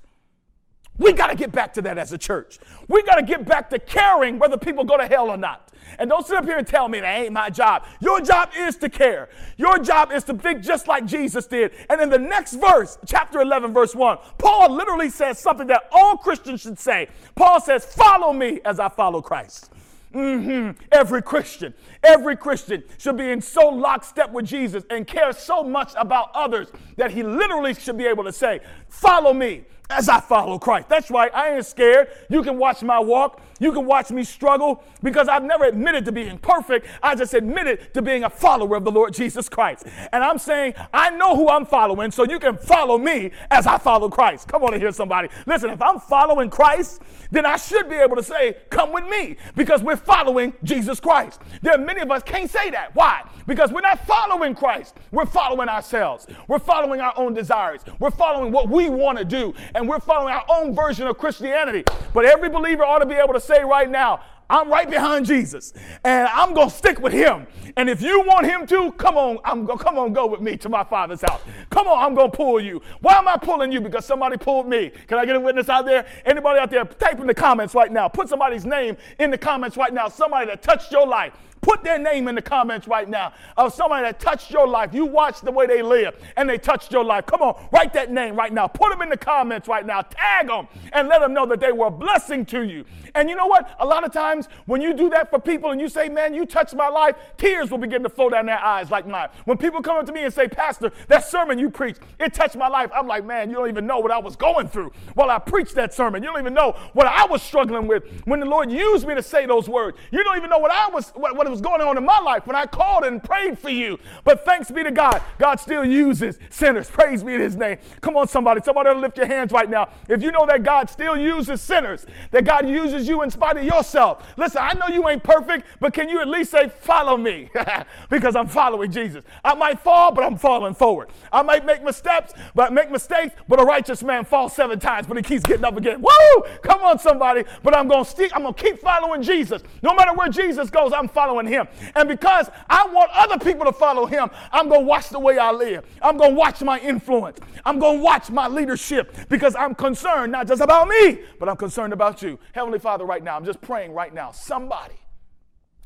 [0.97, 2.59] We got to get back to that as a church.
[2.89, 5.66] We got to get back to caring whether people go to hell or not.
[5.99, 7.85] And don't sit up here and tell me that ain't my job.
[7.99, 9.29] Your job is to care.
[9.57, 11.71] Your job is to think just like Jesus did.
[11.89, 16.17] And in the next verse, chapter 11, verse 1, Paul literally says something that all
[16.17, 17.07] Christians should say.
[17.35, 19.71] Paul says, Follow me as I follow Christ.
[20.13, 20.81] Mm-hmm.
[20.91, 25.93] Every Christian, every Christian should be in so lockstep with Jesus and care so much
[25.97, 30.59] about others that he literally should be able to say, Follow me as I follow
[30.59, 30.89] Christ.
[30.89, 32.09] That's right, I ain't scared.
[32.29, 33.41] You can watch my walk.
[33.59, 36.87] You can watch me struggle because I've never admitted to being perfect.
[37.01, 39.85] I just admitted to being a follower of the Lord Jesus Christ.
[40.13, 43.77] And I'm saying, I know who I'm following, so you can follow me as I
[43.77, 44.47] follow Christ.
[44.47, 45.29] Come on and hear somebody.
[45.45, 47.01] Listen, if I'm following Christ,
[47.31, 51.41] then I should be able to say, Come with me, because we're following Jesus Christ.
[51.61, 52.95] There are many of us can't say that.
[52.95, 53.23] Why?
[53.45, 54.95] Because we're not following Christ.
[55.11, 56.27] We're following ourselves.
[56.47, 57.81] We're following our own desires.
[57.99, 61.83] We're following what we want to do, and we're following our own version of Christianity.
[62.13, 65.73] But every believer ought to be able to say right now, I'm right behind Jesus
[66.03, 67.47] and I'm to stick with him.
[67.75, 70.57] And if you want him to, come on, I'm going come on go with me
[70.57, 71.41] to my father's house.
[71.69, 72.81] Come on, I'm to pull you.
[73.01, 73.81] Why am I pulling you?
[73.81, 74.91] Because somebody pulled me.
[75.07, 76.05] Can I get a witness out there?
[76.25, 78.07] Anybody out there type in the comments right now.
[78.07, 80.07] Put somebody's name in the comments right now.
[80.07, 81.33] Somebody that touched your life.
[81.61, 84.93] Put their name in the comments right now of somebody that touched your life.
[84.93, 87.25] You watched the way they live and they touched your life.
[87.25, 88.67] Come on, write that name right now.
[88.67, 90.01] Put them in the comments right now.
[90.01, 92.85] Tag them and let them know that they were a blessing to you.
[93.15, 93.75] And you know what?
[93.79, 96.45] A lot of times when you do that for people and you say, man, you
[96.45, 99.29] touched my life, tears will begin to flow down their eyes like mine.
[99.45, 102.55] When people come up to me and say, Pastor, that sermon you preached, it touched
[102.55, 102.91] my life.
[102.93, 105.75] I'm like, man, you don't even know what I was going through while I preached
[105.75, 106.21] that sermon.
[106.21, 109.23] You don't even know what I was struggling with when the Lord used me to
[109.23, 109.97] say those words.
[110.11, 112.47] You don't even know what I was, what, what was going on in my life
[112.47, 113.99] when I called and prayed for you.
[114.23, 116.89] But thanks be to God, God still uses sinners.
[116.89, 117.77] Praise be to his name.
[118.01, 118.61] Come on, somebody.
[118.63, 119.89] Somebody lift your hands right now.
[120.09, 123.63] If you know that God still uses sinners, that God uses you in spite of
[123.63, 124.25] yourself.
[124.37, 127.49] Listen, I know you ain't perfect, but can you at least say, Follow me?
[128.09, 129.23] because I'm following Jesus.
[129.43, 131.09] I might fall, but I'm falling forward.
[131.31, 135.17] I might make mistakes, but make mistakes, but a righteous man falls seven times, but
[135.17, 136.01] he keeps getting up again.
[136.01, 136.43] Woo!
[136.63, 137.43] Come on, somebody.
[137.63, 139.61] But I'm gonna I'm gonna keep following Jesus.
[139.81, 141.67] No matter where Jesus goes, I'm following him.
[141.95, 145.51] And because I want other people to follow him, I'm gonna watch the way I
[145.51, 145.85] live.
[146.01, 147.39] I'm gonna watch my influence.
[147.65, 151.93] I'm gonna watch my leadership because I'm concerned not just about me, but I'm concerned
[151.93, 152.39] about you.
[152.53, 154.31] Heavenly Father, right now, I'm just praying right now.
[154.31, 154.95] Somebody,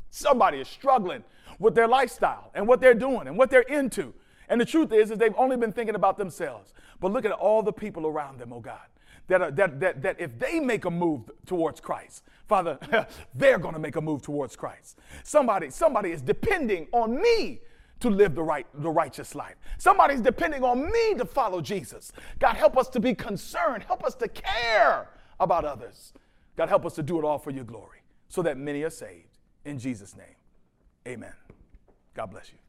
[0.09, 1.23] somebody is struggling
[1.59, 4.13] with their lifestyle and what they're doing and what they're into.
[4.49, 6.73] And the truth is, is they've only been thinking about themselves.
[6.99, 8.79] But look at all the people around them, oh God,
[9.27, 12.77] that, are, that, that, that if they make a move towards Christ, Father,
[13.33, 14.99] they're going to make a move towards Christ.
[15.23, 17.61] Somebody, somebody is depending on me
[18.01, 19.55] to live the right, the righteous life.
[19.77, 22.11] Somebody's depending on me to follow Jesus.
[22.39, 23.83] God, help us to be concerned.
[23.83, 25.07] Help us to care
[25.39, 26.11] about others.
[26.57, 29.37] God, help us to do it all for your glory so that many are saved.
[29.63, 30.35] In Jesus' name,
[31.07, 31.33] amen.
[32.13, 32.60] God bless you.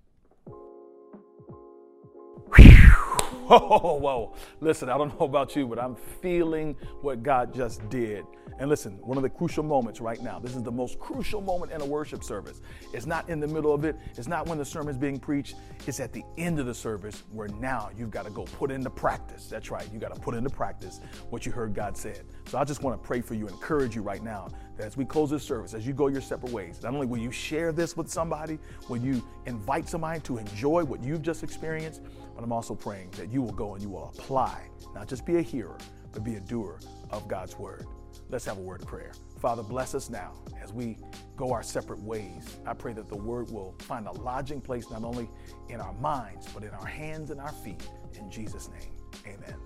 [3.46, 4.34] Whoa, whoa.
[4.60, 8.24] Listen, I don't know about you, but I'm feeling what God just did.
[8.58, 11.72] And listen, one of the crucial moments right now, this is the most crucial moment
[11.72, 12.60] in a worship service.
[12.92, 15.56] It's not in the middle of it, it's not when the sermon is being preached,
[15.86, 18.90] it's at the end of the service where now you've got to go put into
[18.90, 19.46] practice.
[19.46, 22.22] That's right, you got to put into practice what you heard God said.
[22.46, 25.04] So I just want to pray for you, encourage you right now that as we
[25.04, 27.96] close this service, as you go your separate ways, not only will you share this
[27.96, 32.02] with somebody, will you invite somebody to enjoy what you've just experienced,
[32.34, 35.36] but I'm also praying that you will go and you will apply, not just be
[35.36, 35.78] a hearer,
[36.12, 36.78] but be a doer
[37.10, 37.86] of God's word.
[38.28, 39.12] Let's have a word of prayer.
[39.40, 40.96] Father, bless us now as we
[41.36, 42.58] go our separate ways.
[42.66, 45.28] I pray that the word will find a lodging place not only
[45.68, 47.88] in our minds, but in our hands and our feet.
[48.18, 48.92] In Jesus' name,
[49.26, 49.56] amen.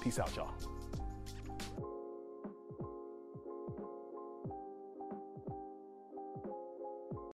[0.00, 0.52] Peace out, y'all.